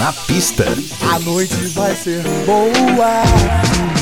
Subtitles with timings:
[0.00, 0.64] na pista.
[1.12, 3.99] A noite vai ser boa.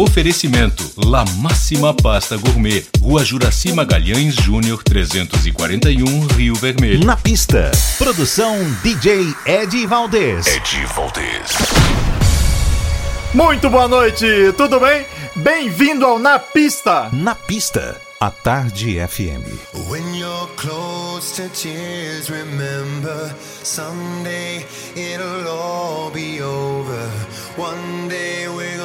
[0.00, 7.04] Oferecimento: La Máxima Pasta Gourmet, Rua Juraci Magalhães Júnior 341, Rio Vermelho.
[7.04, 10.46] Na pista, produção DJ Ed Valdez.
[10.46, 11.50] Ed Valdez.
[13.34, 14.24] Muito boa noite,
[14.56, 15.04] tudo bem?
[15.36, 17.10] Bem-vindo ao Na Pista.
[17.12, 19.44] Na pista, a tarde FM.
[19.90, 24.64] When you're close to tears, remember someday
[24.96, 27.10] it'll all be over.
[27.58, 28.79] One day we'll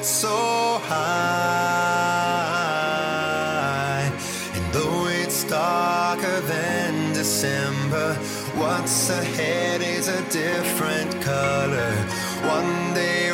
[0.00, 1.10] went so high.
[4.54, 8.14] And though it's darker than December,
[8.56, 11.92] what's ahead is a different color.
[12.48, 13.32] One day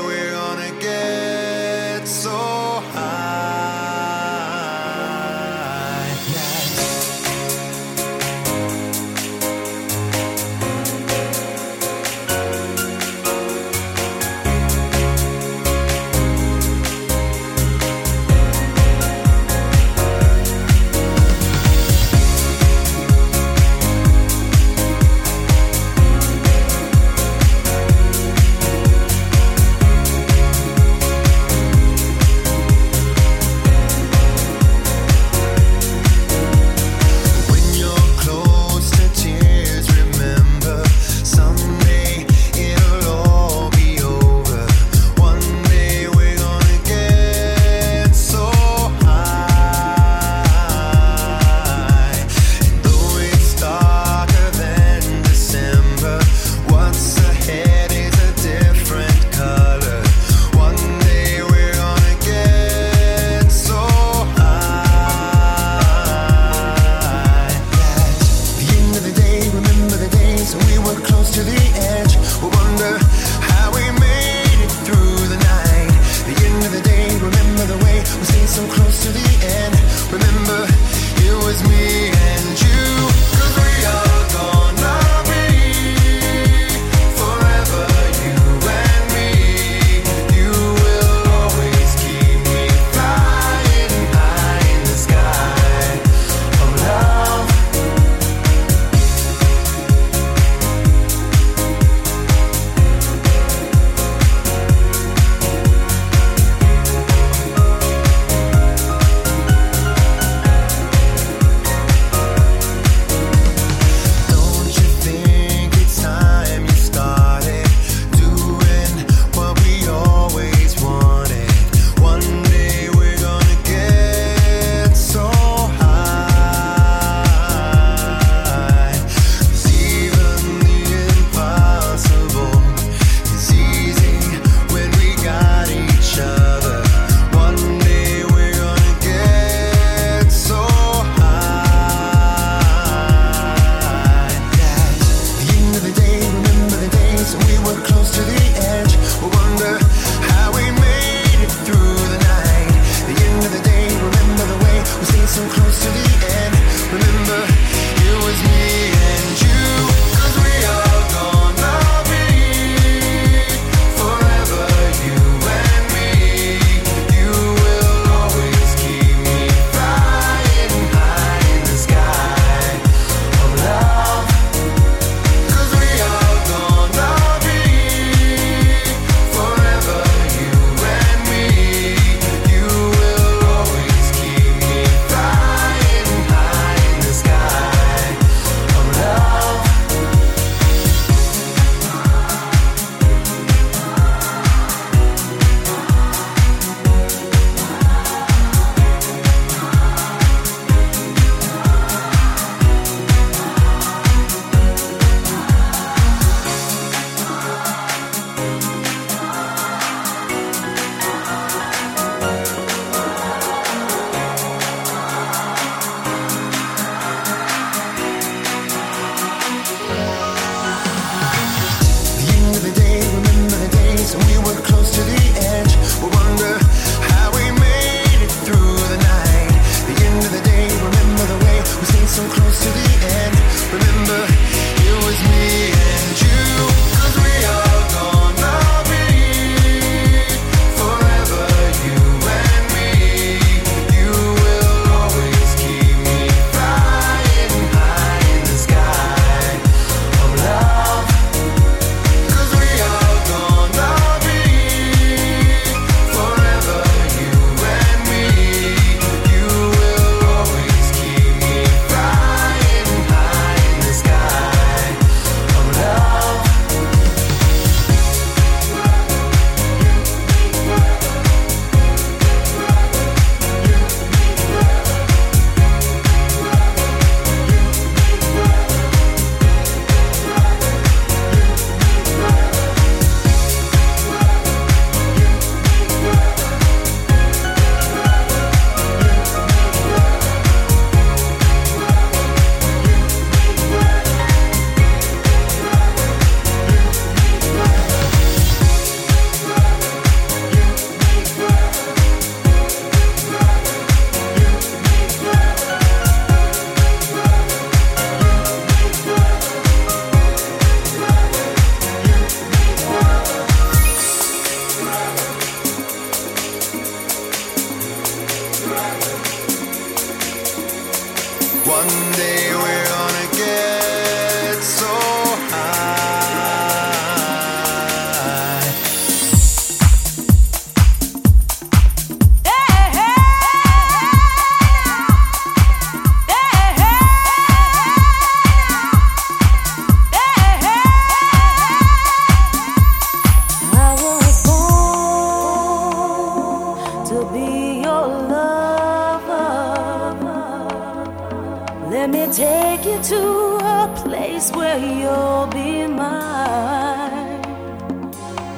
[353.02, 357.42] to a place where you'll be mine.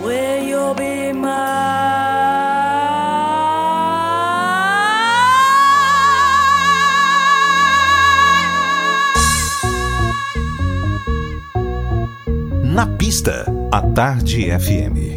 [0.02, 1.34] Where you'll be mine.
[12.74, 15.07] Na pista, a Tarde FM.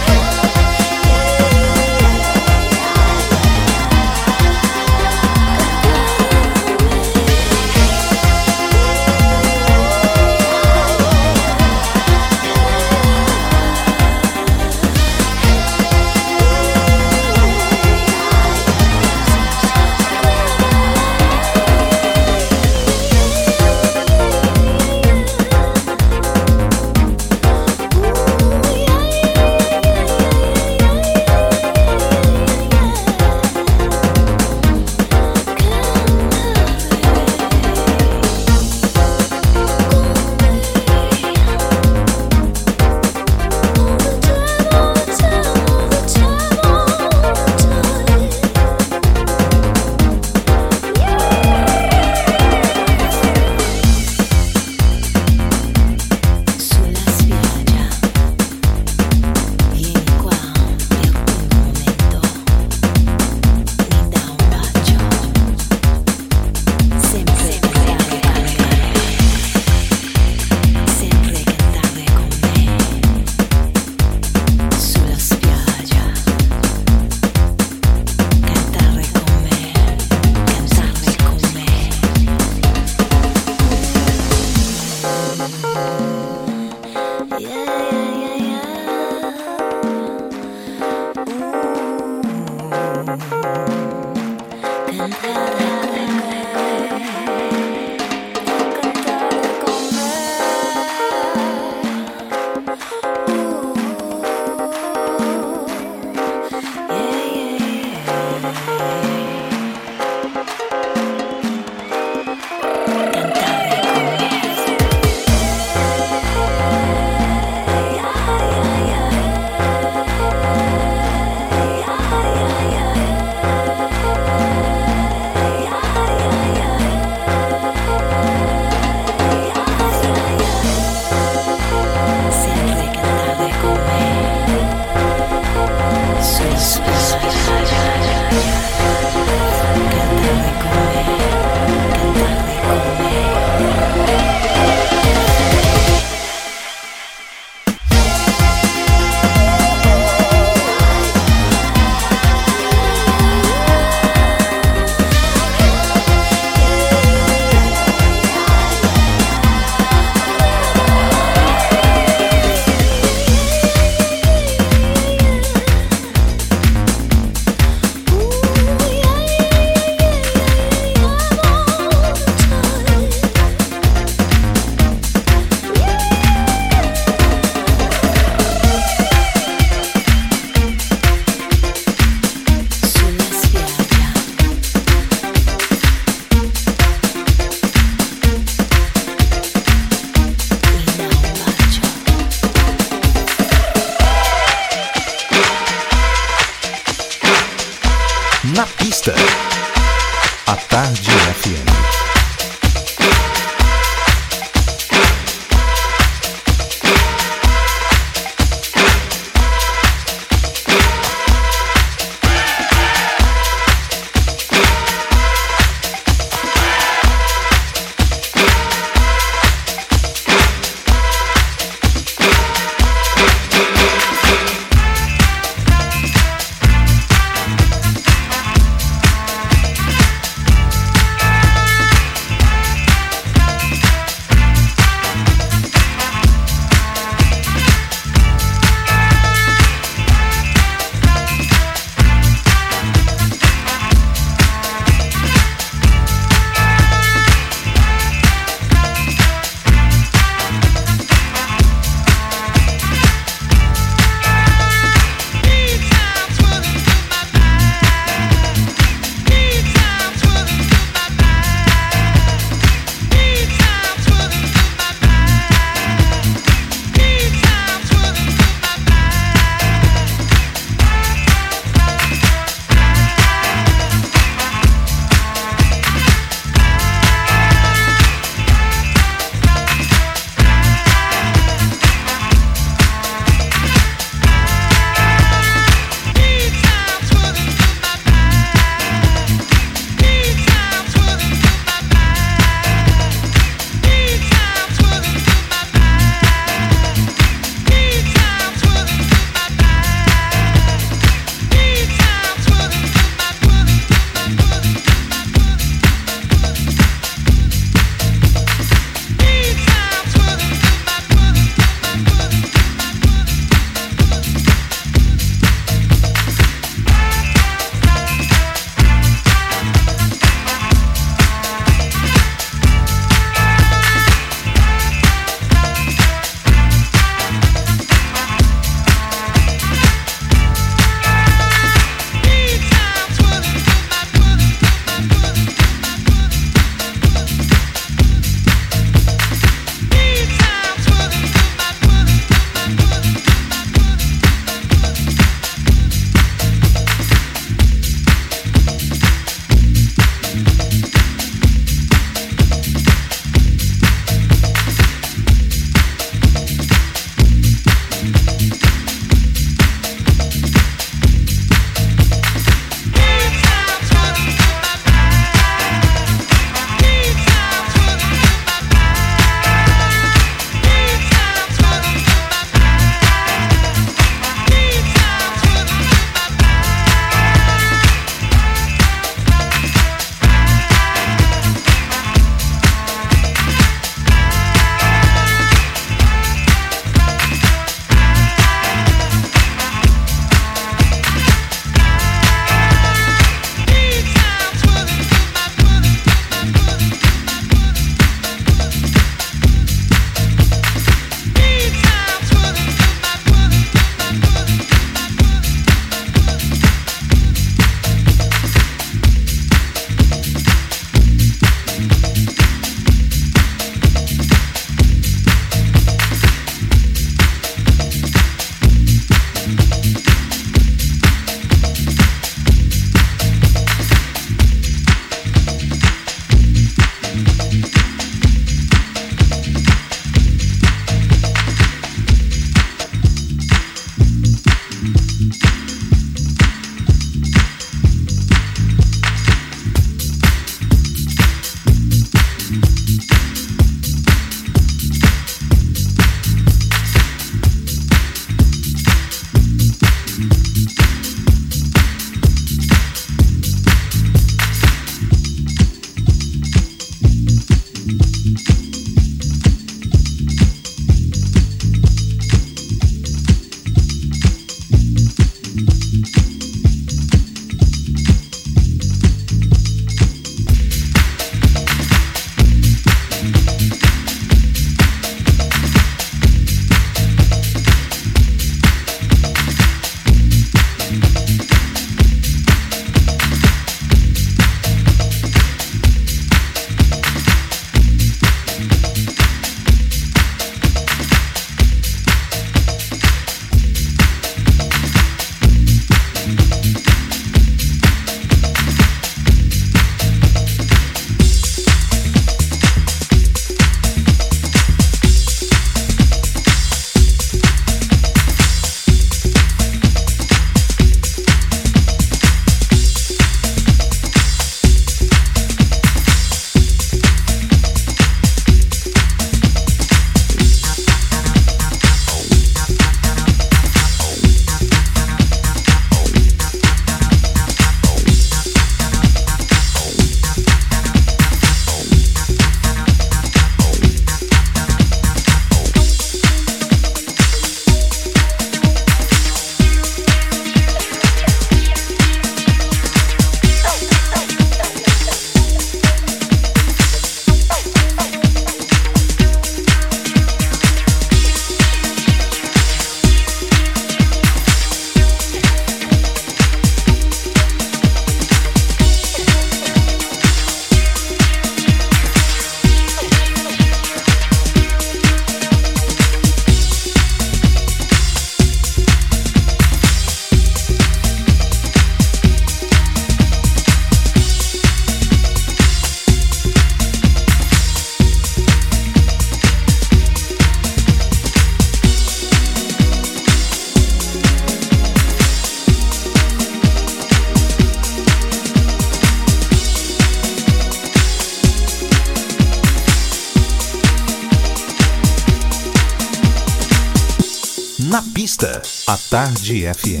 [599.51, 600.00] Tarde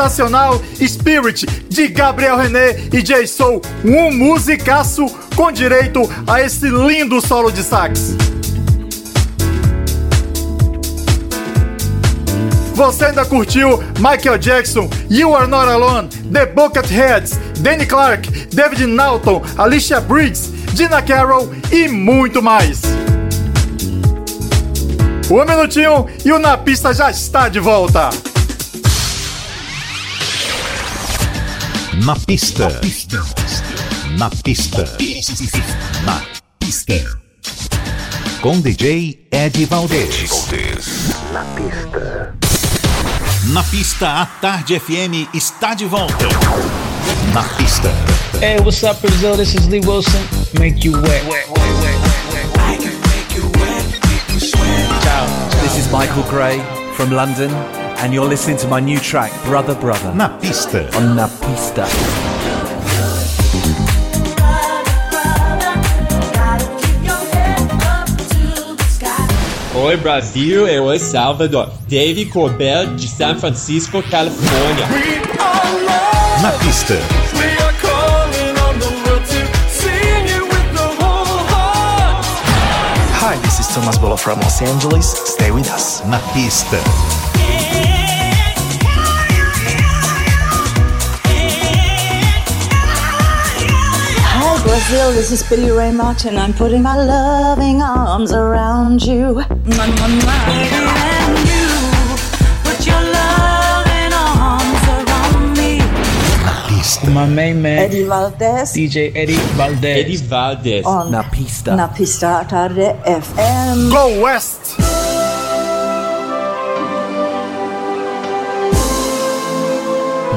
[0.00, 5.04] sensacional Spirit de Gabriel René e Jay Soul, um musicaço
[5.36, 8.16] com direito a esse lindo solo de sax.
[12.74, 19.42] Você ainda curtiu Michael Jackson, You Are Not Alone, The Bucketheads, Danny Clark, David Naughton,
[19.58, 22.80] Alicia Briggs, Dina Carroll e muito mais.
[25.30, 28.29] Um minutinho e o Na Pista já está de volta.
[32.04, 32.68] Na pista.
[34.18, 34.84] Na pista.
[36.04, 36.22] Na
[36.58, 36.94] pista.
[38.40, 40.30] Com DJ Ed Valdez.
[41.32, 42.34] Na pista.
[43.52, 46.26] Na pista, a Tarde FM está de volta.
[47.34, 47.90] Na pista.
[48.40, 49.36] Hey, what's up, Brazil?
[49.36, 50.20] This is Lee Wilson.
[50.58, 51.22] Make you wet.
[55.02, 55.26] Ciao,
[55.62, 56.58] this is Michael Gray
[56.94, 57.50] from London,
[58.02, 60.88] and you're listening to my new track, Brother Brother, Na pista.
[60.96, 61.86] on Na Pista.
[69.74, 71.70] Oi Brasil, eu sou Salvador.
[71.88, 74.86] Dave Corbell de San Francisco, Califórnia.
[76.42, 76.94] Na pista.
[83.22, 85.06] Hi, this is Thomas Bolo from Los Angeles.
[85.26, 86.02] Stay with us.
[86.06, 86.78] Na pista.
[94.70, 95.10] Brazil.
[95.10, 96.36] This is Billy Ray Martin.
[96.38, 99.42] I'm putting my loving arms around you.
[99.66, 100.38] Mwah, mwah, mwah.
[101.10, 101.66] And you
[102.62, 105.78] put your loving arms around me.
[106.46, 107.10] Na pista.
[107.10, 109.96] My main man, Eddie Valdez DJ Eddie Valdez.
[110.04, 110.86] Eddie Valdez.
[110.86, 111.74] on Na Pista.
[111.74, 113.90] Na Pista Tarde FM.
[113.90, 114.78] Go West!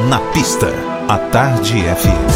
[0.09, 0.69] Na pista,
[1.07, 2.32] a Tarde FM.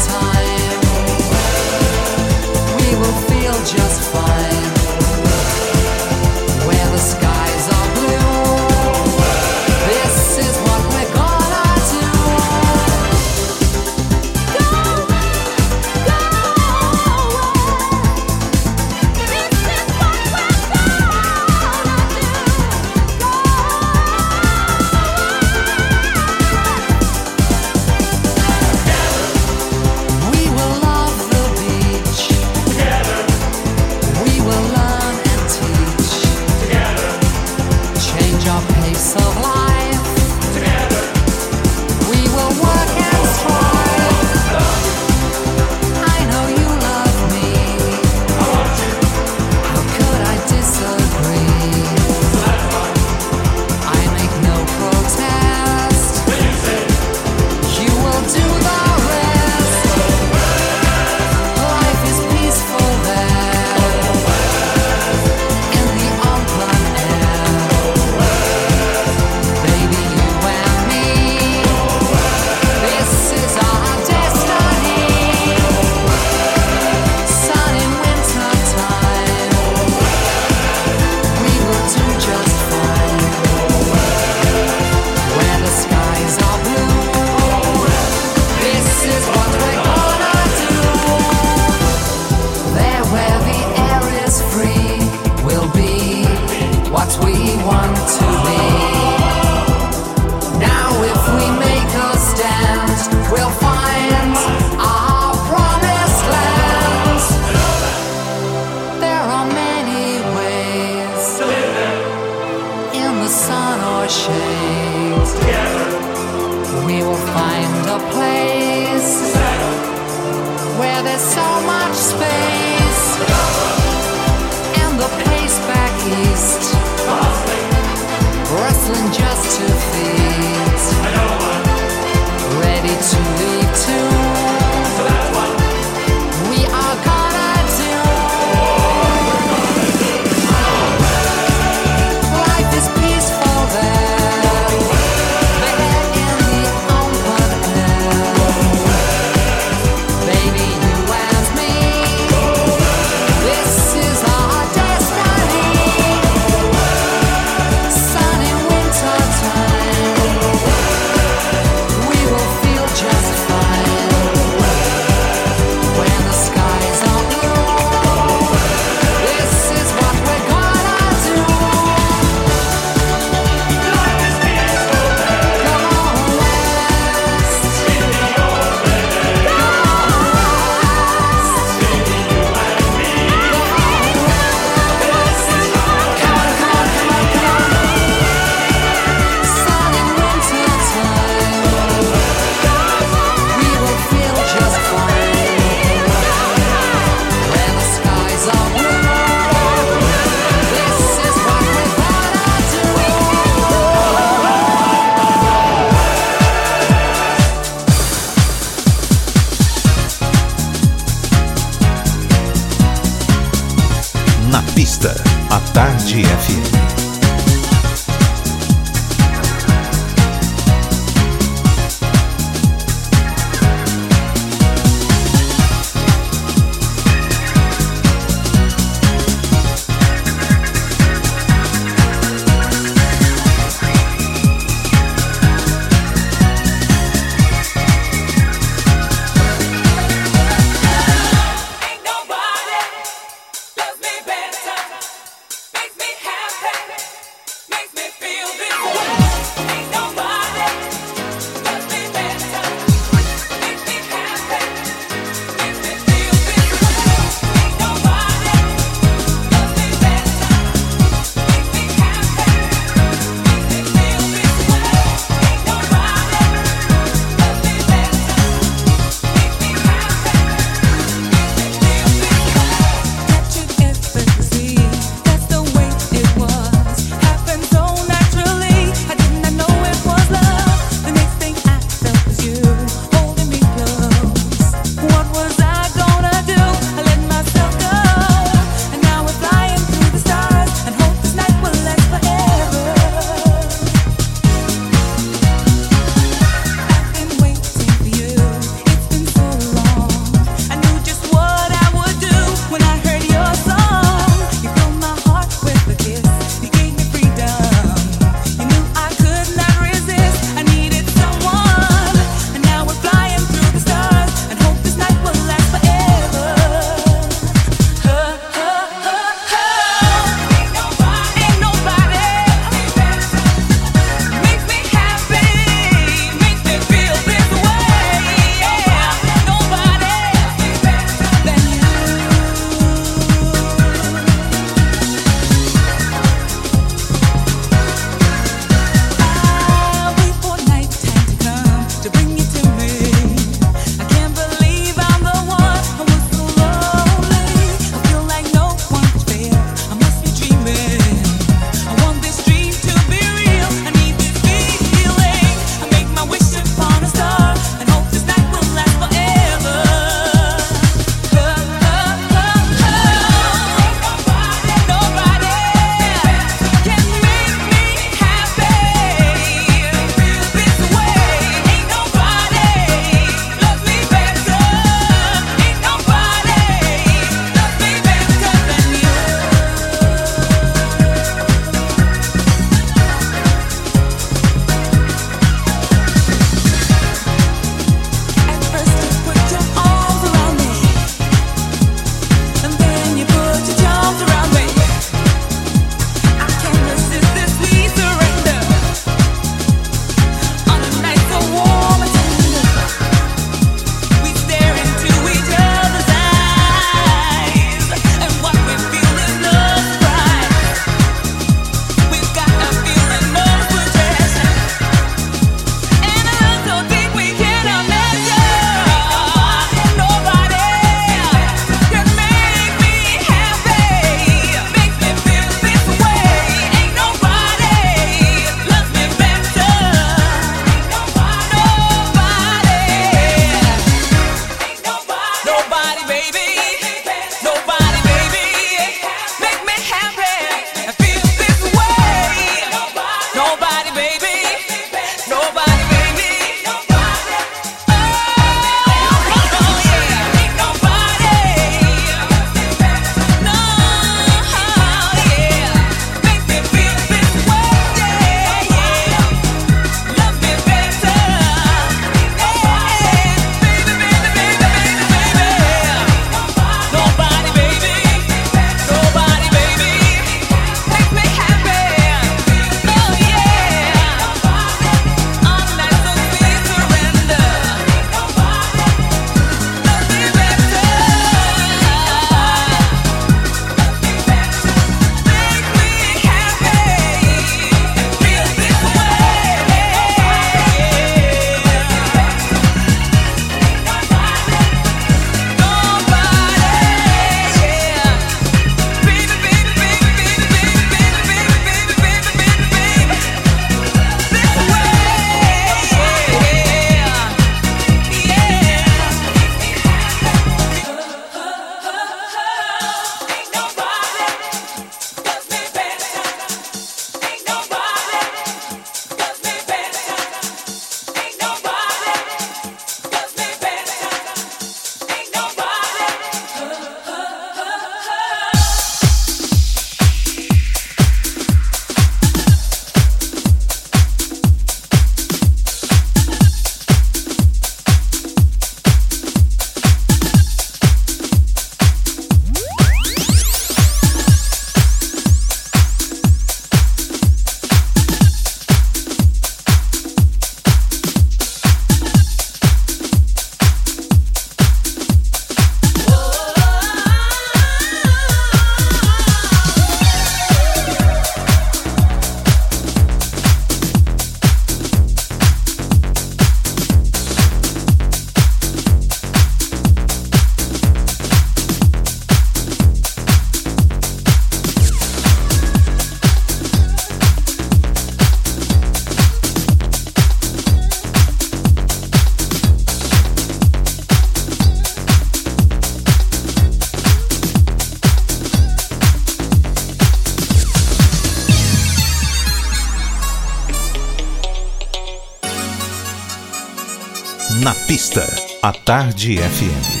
[598.91, 600.00] Tarde FM.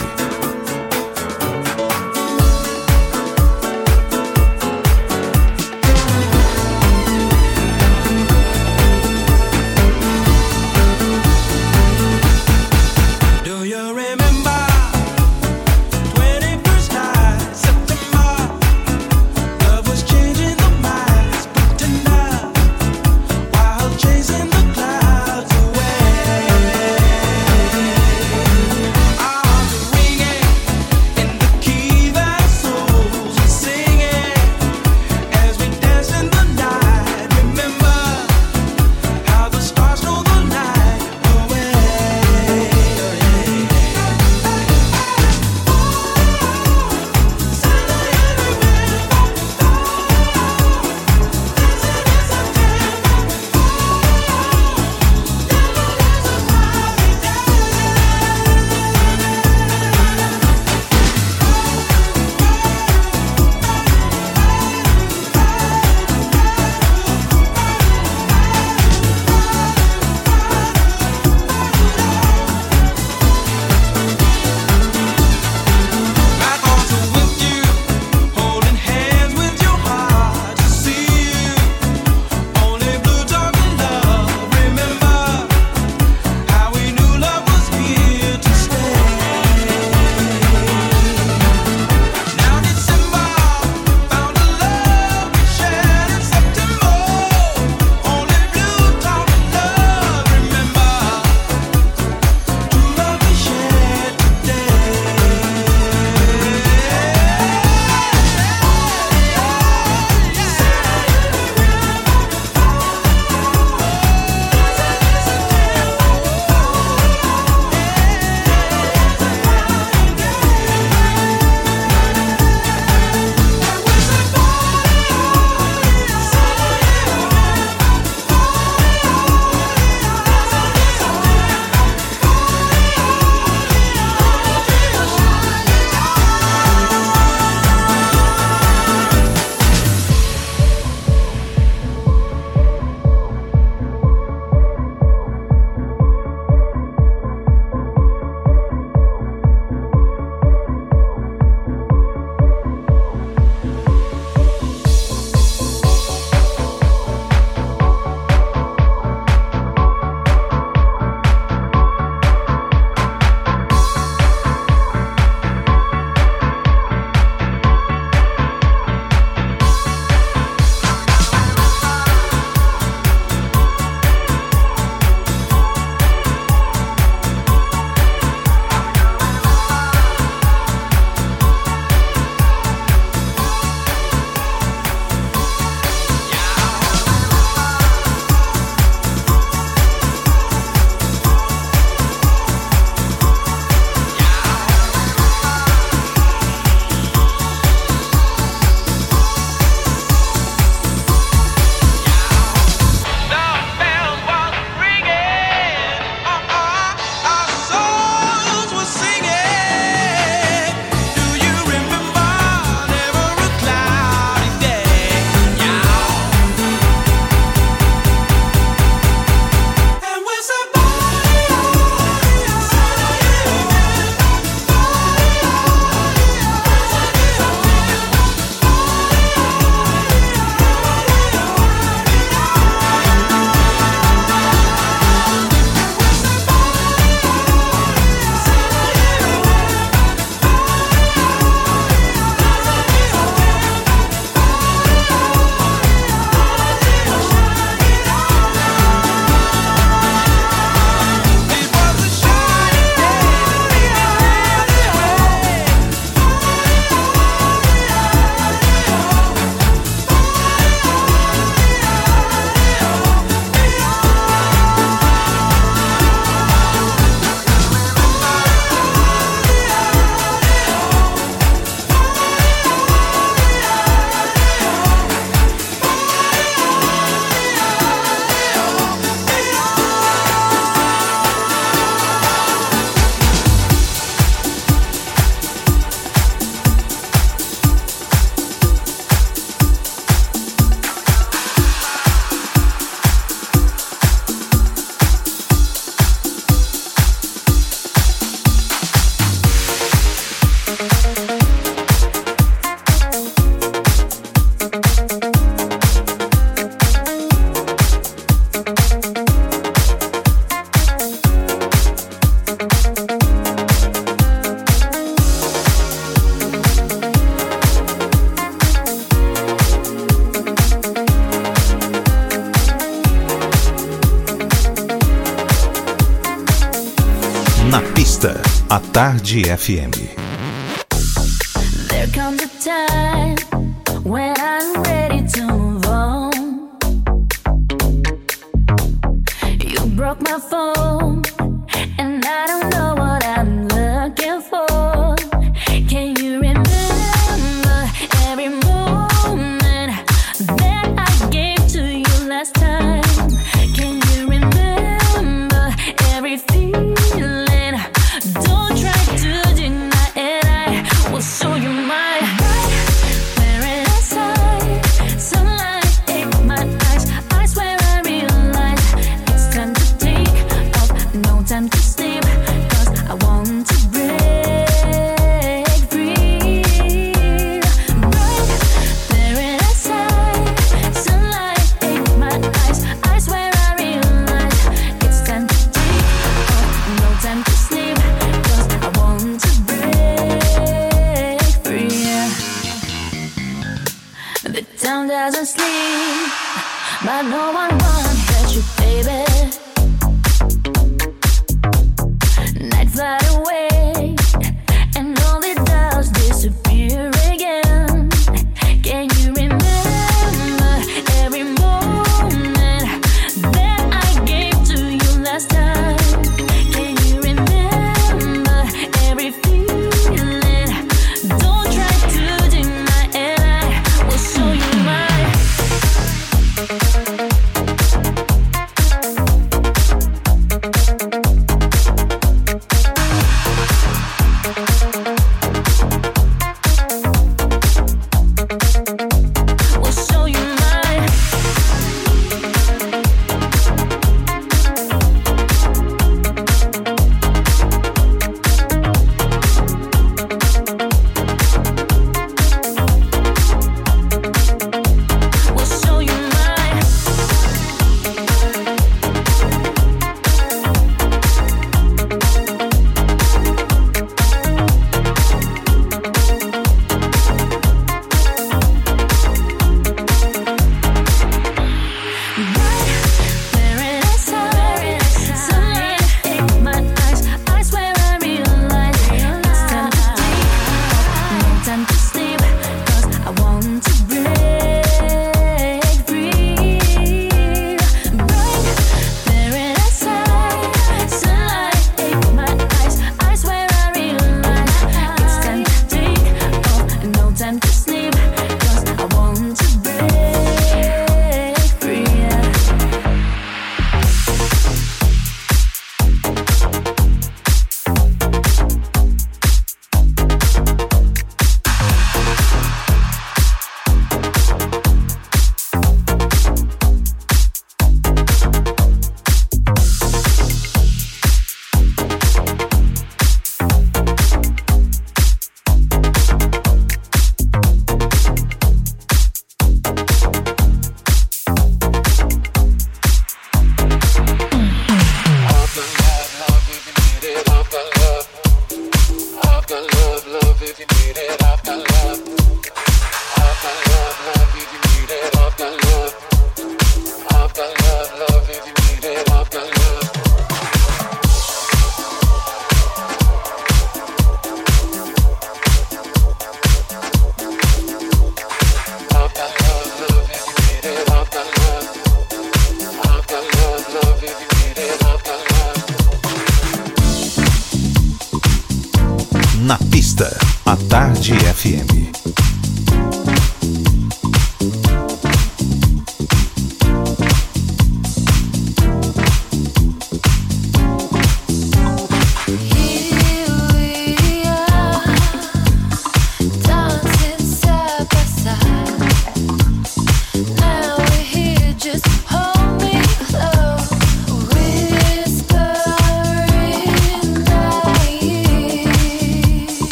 [329.31, 330.00] Tarde FM.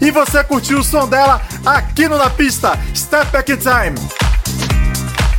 [0.00, 3.94] E você curtiu o som dela aqui no Na Pista, Step Back in Time.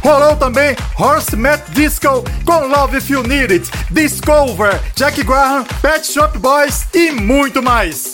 [0.02, 6.06] Rolou também Horse Met Disco com Love If You Need It, Discover, Jack Graham, Pet
[6.06, 8.14] Shop Boys e muito mais.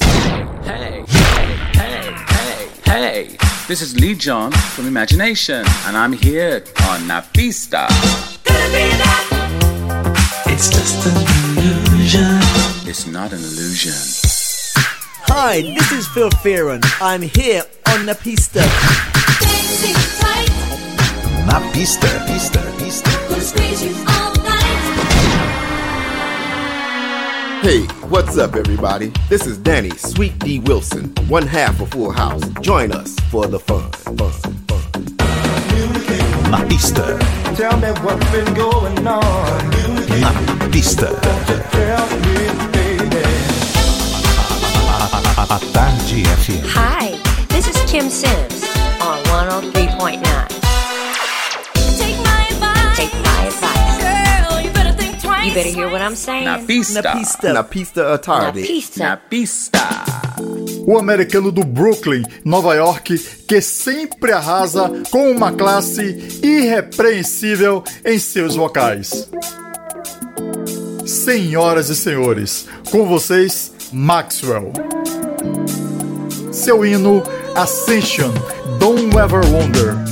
[0.66, 1.04] Hey,
[1.76, 2.16] hey,
[2.86, 3.38] hey, hey.
[3.68, 7.88] This is Lee John from Imagination, and I'm here on Na Pista.
[10.46, 11.16] It's just an
[11.58, 12.40] illusion.
[12.86, 14.21] It's not an illusion.
[15.34, 16.82] Hi, this is Phil Fearon.
[17.00, 18.60] I'm here on the pista.
[21.48, 23.10] Na pista, pista, pista.
[27.62, 29.14] Hey, what's up, everybody?
[29.30, 32.44] This is Danny Sweet D Wilson, one half of Full House.
[32.60, 33.90] Join us for the fun.
[33.92, 34.92] fun, fun.
[36.52, 37.18] Na pista,
[37.56, 39.70] Tell me what's been going on.
[40.20, 41.08] na pista.
[45.52, 46.64] A Tarde FM.
[46.64, 47.12] Hi,
[47.50, 48.64] this is Kim Sims
[49.02, 49.20] on
[49.74, 50.24] 103.9.
[52.00, 52.96] Take my advice.
[52.96, 53.98] Take my advice.
[54.00, 55.48] Girl, you better think twice.
[55.48, 56.46] You better hear what I'm saying.
[56.46, 57.02] Na Pista.
[57.02, 57.52] Na pista.
[57.52, 58.62] Na pista à tarde.
[58.62, 59.04] Na pista.
[59.04, 59.80] Na Pista.
[60.88, 68.56] O americano do Brooklyn, Nova York, que sempre arrasa com uma classe irrepreensível em seus
[68.56, 69.30] vocais.
[71.06, 74.72] Senhoras e senhores, com vocês, Maxwell.
[76.52, 77.24] Seu hino
[77.56, 78.34] Ascension,
[78.78, 80.11] Don't Ever Wonder.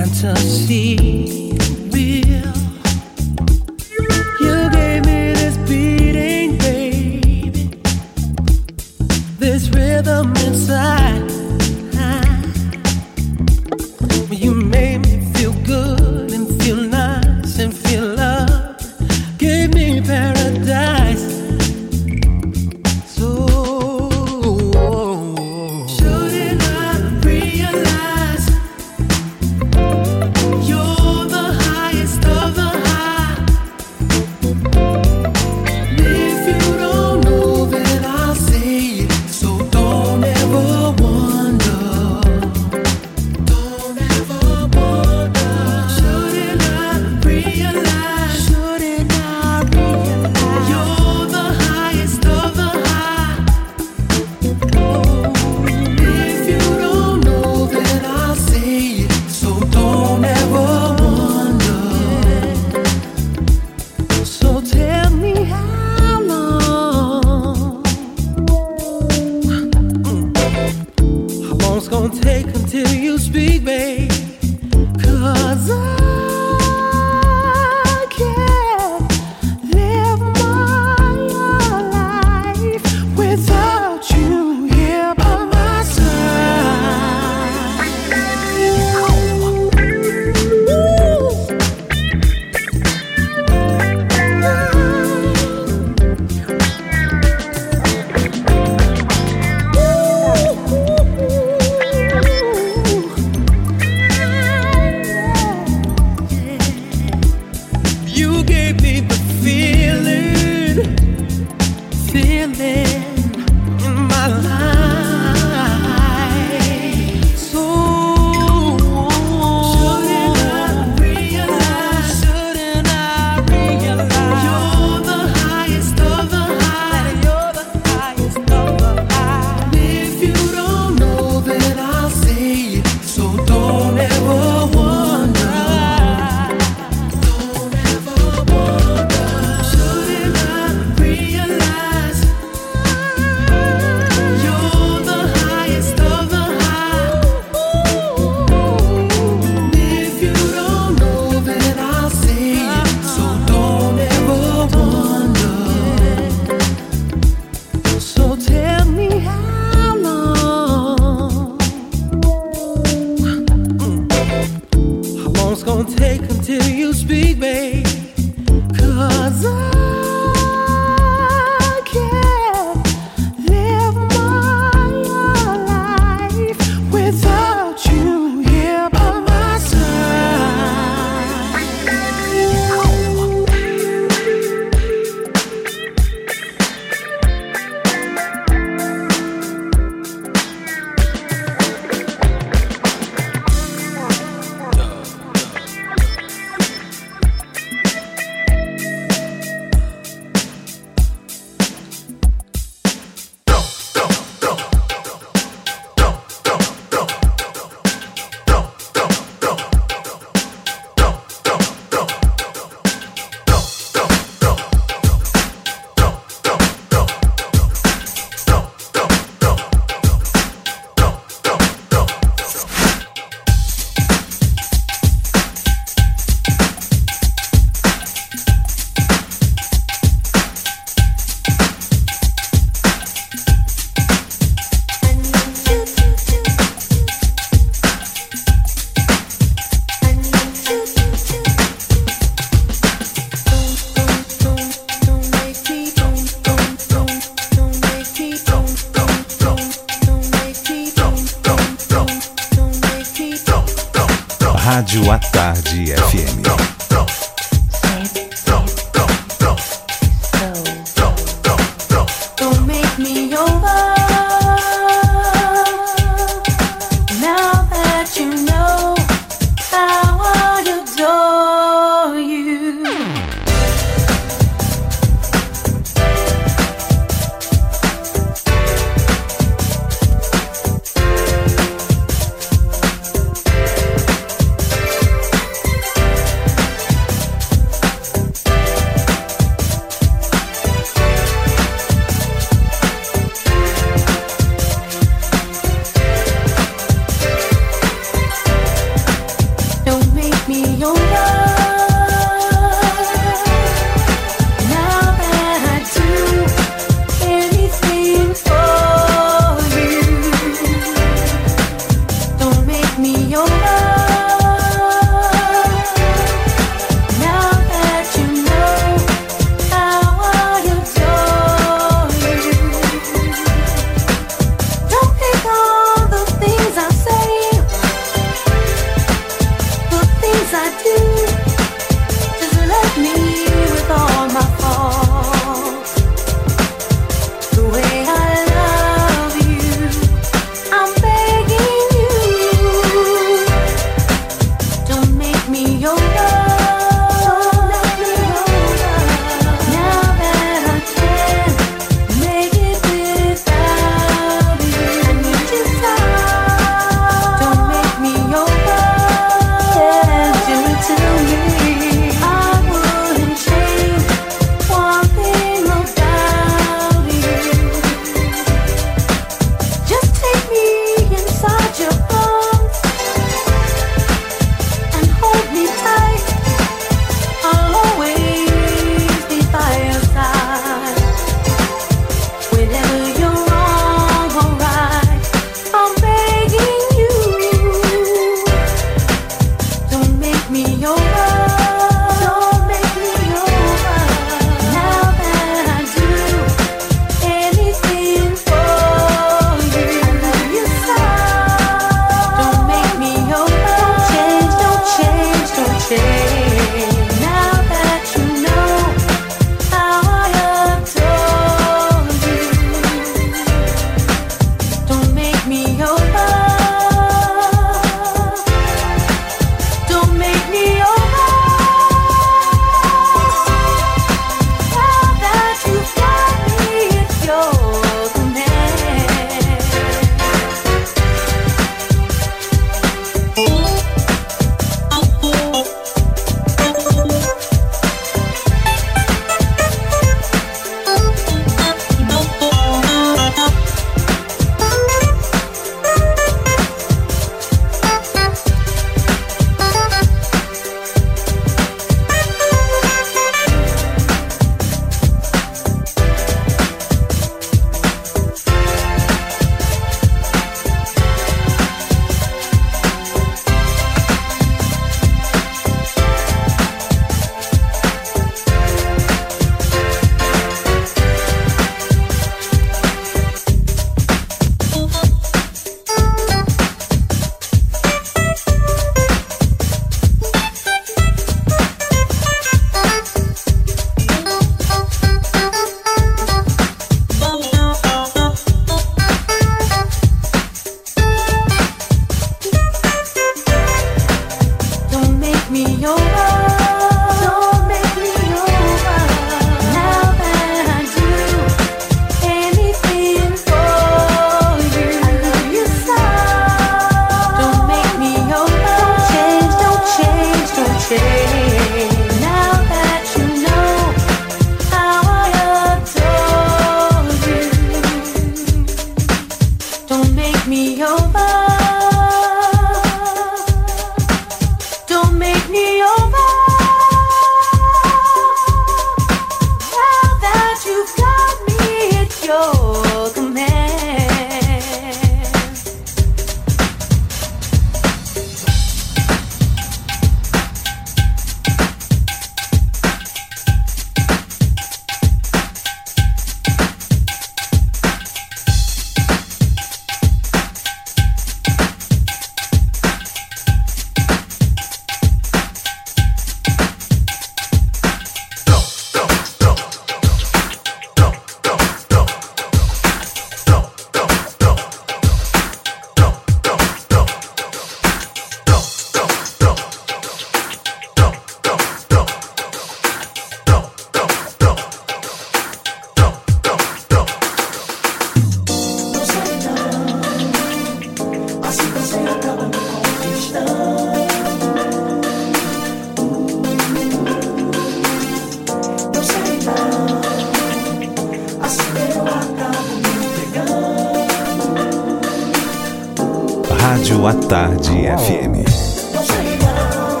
[596.72, 598.48] Rádio à Tarde FM.
[598.94, 600.00] Não sei não,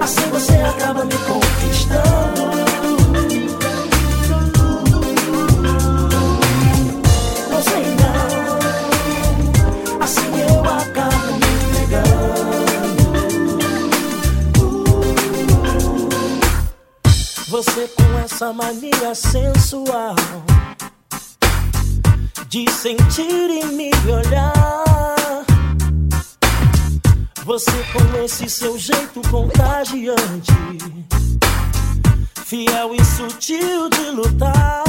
[0.00, 2.50] assim você acaba me conquistando.
[7.48, 8.58] Não sei não,
[10.00, 12.50] assim eu acabo me entregando.
[17.50, 20.16] Você com essa mania sensual
[22.48, 25.19] de sentir e me olhar.
[27.50, 30.52] Você com esse seu jeito contagiante,
[32.44, 34.84] fiel e sutil de lutar.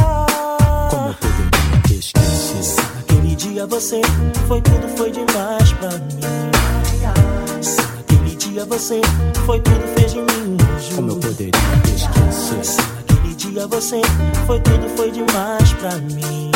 [0.91, 2.63] Como poderia esquecer?
[2.63, 4.01] Se naquele dia você
[4.47, 7.63] foi tudo, foi demais pra mim.
[7.63, 9.01] Se naquele dia você
[9.43, 10.95] foi tudo, fez de mim um anjo.
[10.97, 11.51] Como eu poderia
[11.95, 12.63] esquecer?
[12.63, 14.01] Se naquele dia você
[14.45, 16.51] foi tudo, foi demais pra mim.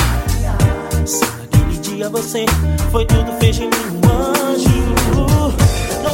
[1.04, 2.46] Se naquele dia você
[2.92, 4.06] foi tudo, fez de mim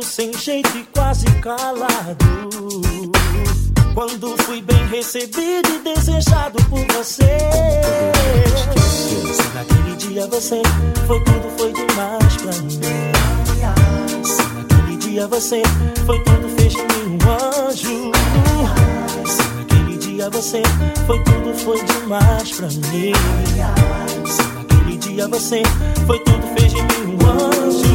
[0.00, 2.24] Sem jeito e quase calado.
[3.94, 7.38] Quando fui bem recebido e desejado por você.
[9.32, 10.62] Se naquele dia você
[11.06, 12.80] foi tudo, foi demais pra mim.
[14.24, 15.62] Se naquele dia você
[16.04, 18.12] foi tudo, fez de mim um anjo.
[19.26, 20.62] Se naquele dia você
[21.06, 23.12] foi tudo, foi demais pra mim.
[24.26, 25.62] Se naquele dia você
[26.06, 27.91] foi tudo, fez de mim um anjo.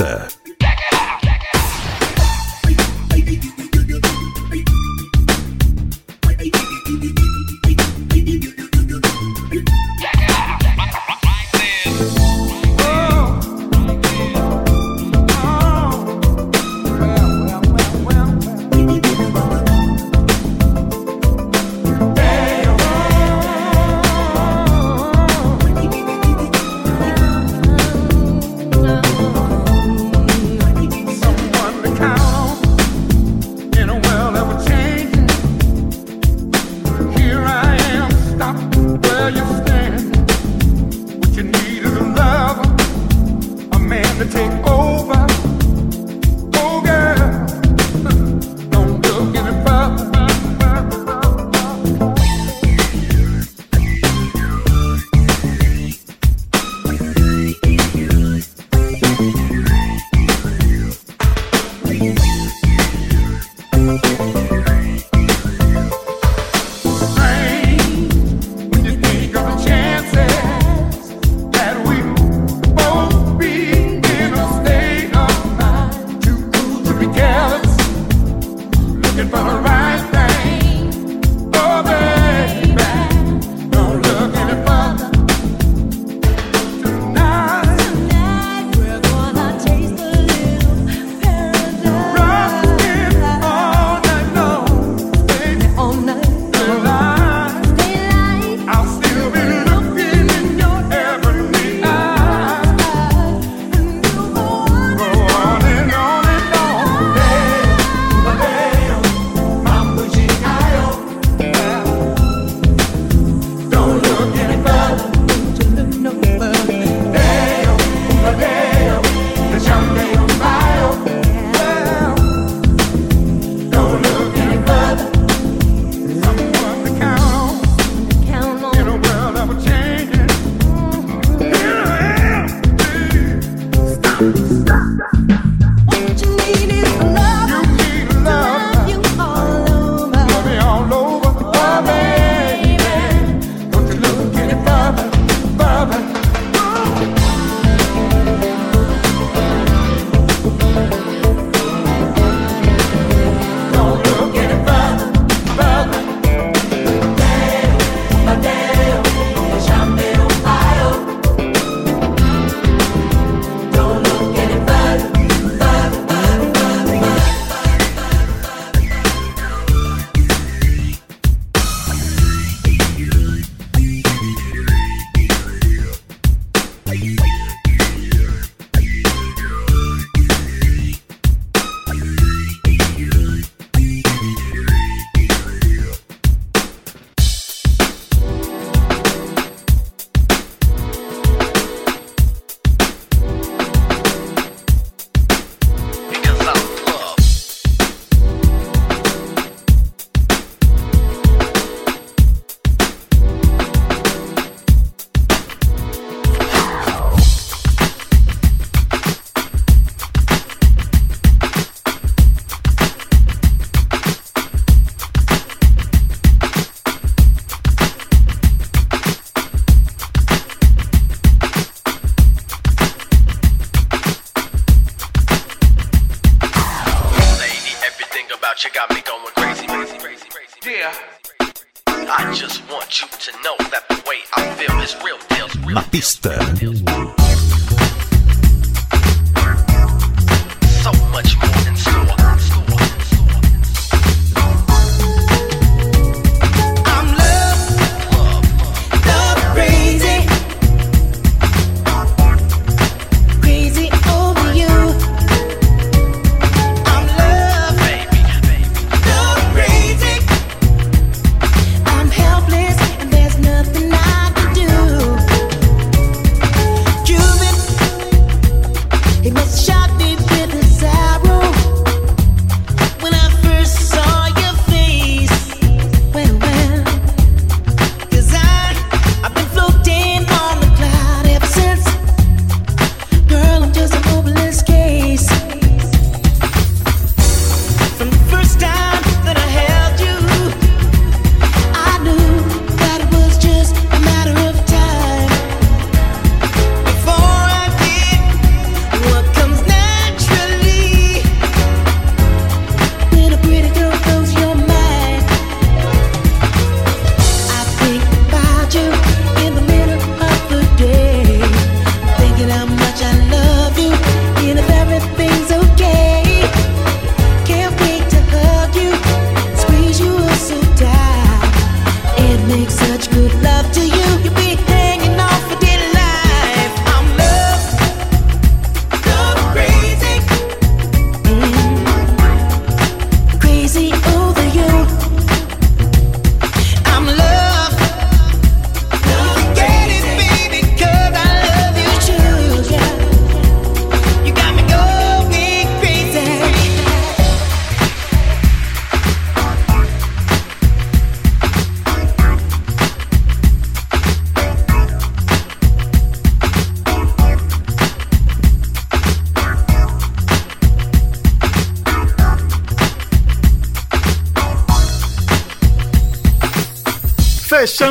[0.00, 0.28] Na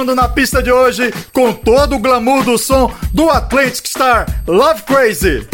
[0.01, 4.81] Fechando na pista de hoje com todo o glamour do som do Atlantic Star Love
[4.81, 5.47] Crazy.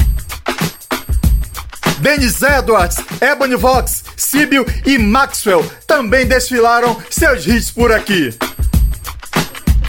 [1.99, 8.34] Dennis Edwards, Ebony Vox, Sibyl e Maxwell também desfilaram seus hits por aqui.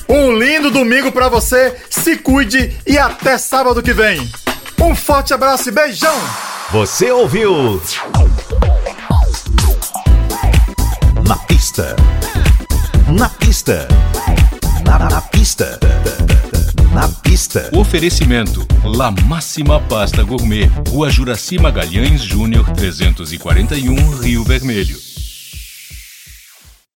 [0.08, 4.28] Um lindo domingo pra você, se cuide e até sábado que vem.
[4.80, 6.16] Um forte abraço e beijão!
[6.72, 7.80] Você ouviu?
[11.28, 11.94] Na pista.
[13.16, 13.86] Na pista.
[17.88, 25.07] Oferecimento: La Máxima Pasta Gourmet, Rua Juraci Magalhães Júnior 341, Rio Vermelho.